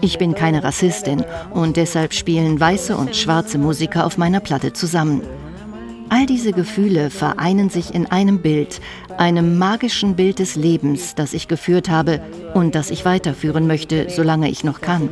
[0.00, 5.22] Ich bin keine Rassistin und deshalb spielen weiße und schwarze Musiker auf meiner Platte zusammen.
[6.08, 8.80] All diese Gefühle vereinen sich in einem Bild,
[9.18, 12.20] einem magischen Bild des Lebens, das ich geführt habe
[12.54, 15.08] und das ich weiterführen möchte, solange ich noch kann.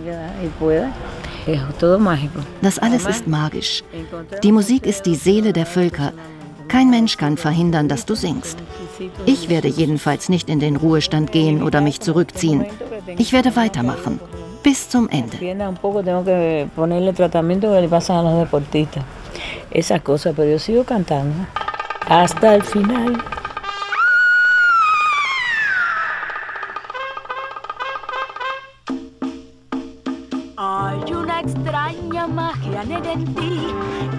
[2.62, 3.82] Das alles ist magisch.
[4.42, 6.12] Die Musik ist die Seele der Völker.
[6.68, 8.58] Kein Mensch kann verhindern, dass du singst.
[9.26, 12.64] Ich werde jedenfalls nicht in den Ruhestand gehen oder mich zurückziehen.
[13.18, 14.18] Ich werde weitermachen.
[14.62, 15.36] Bis zum Ende.
[19.70, 20.56] Esas cosas, pero
[22.08, 23.43] hasta el final.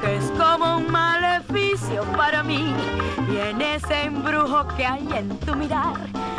[0.02, 2.74] Que es como un maleficio para mí.
[3.32, 5.96] Y en ese embrujo que hay en tu mirar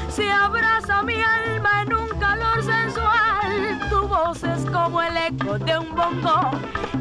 [0.09, 3.16] se abraza mi alma en un calor sensual.
[4.17, 6.51] Es como el eco de un bongo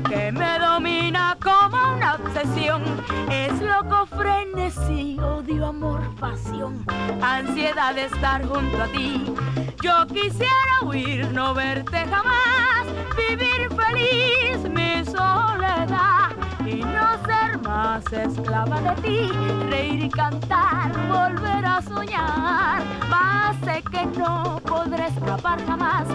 [0.09, 2.83] que me domina como una obsesión.
[3.31, 6.85] Es loco frenesí, odio, amor, pasión,
[7.21, 9.33] ansiedad de estar junto a ti.
[9.81, 12.85] Yo quisiera huir, no verte jamás,
[13.15, 16.31] vivir feliz mi soledad
[16.65, 19.31] y no ser más esclava de ti,
[19.69, 22.83] reír y cantar, volver a soñar.
[23.63, 26.07] Sé que no podré escapar jamás,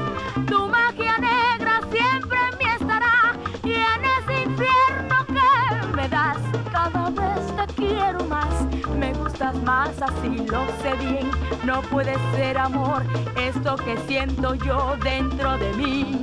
[10.50, 11.30] lo sé bien.
[11.64, 13.02] No puede ser amor
[13.36, 16.18] esto que siento yo dentro de mí.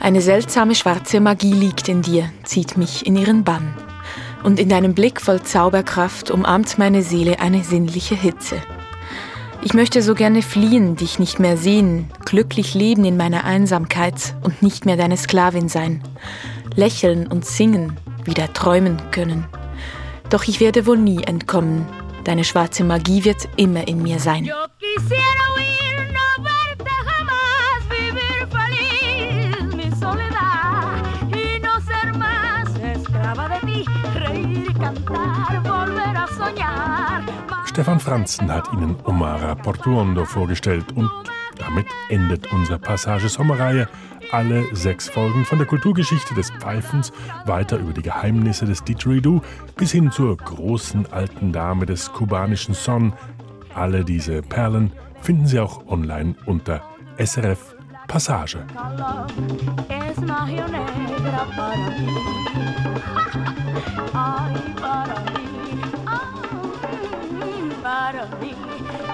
[0.00, 3.74] Eine seltsame schwarze Magie liegt in dir, zieht mich in ihren Bann.
[4.42, 8.62] Und in deinem Blick voll Zauberkraft umarmt meine Seele eine sinnliche Hitze.
[9.60, 14.62] Ich möchte so gerne fliehen, dich nicht mehr sehen, glücklich leben in meiner Einsamkeit und
[14.62, 16.00] nicht mehr deine Sklavin sein,
[16.76, 19.46] lächeln und singen, wieder träumen können.
[20.30, 21.86] Doch ich werde wohl nie entkommen.
[22.28, 24.50] Deine schwarze Magie wird immer in mir sein.
[37.64, 41.10] Stefan Franzen hat Ihnen Omara Portuondo vorgestellt und
[41.56, 43.88] damit endet unsere Passage Sommerreihe.
[44.30, 47.12] Alle sechs Folgen von der Kulturgeschichte des Pfeifens,
[47.46, 49.40] weiter über die Geheimnisse des Didgeridoo
[49.76, 53.14] bis hin zur großen alten Dame des kubanischen Son.
[53.74, 56.82] Alle diese Perlen finden Sie auch online unter
[57.18, 57.74] SRF
[58.06, 58.58] Passage.
[67.82, 68.54] Para mí.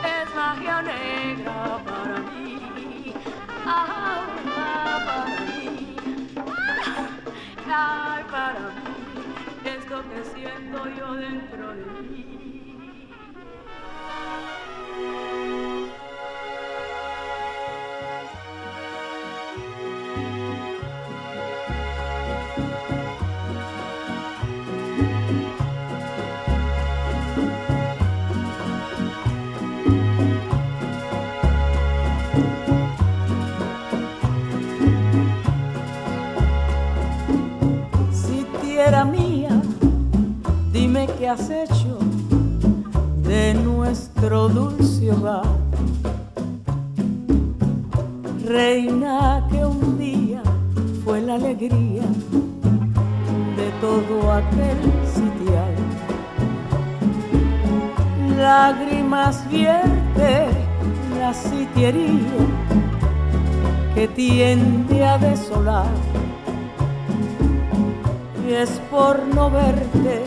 [0.02, 3.14] Es magia negra para mí.
[3.64, 4.33] Ah,
[8.30, 8.94] para mí,
[9.64, 12.34] esto que siento yo dentro de mí.
[41.40, 41.98] Hecho
[43.24, 45.42] de nuestro dulce hogar.
[48.46, 50.42] Reina que un día
[51.04, 52.02] fue la alegría
[53.56, 54.78] de todo aquel
[55.12, 55.74] sitial.
[58.38, 60.46] Lágrimas vierte
[61.18, 62.46] la sitiería
[63.94, 65.86] que tiende a desolar.
[68.48, 70.23] Y es por no verte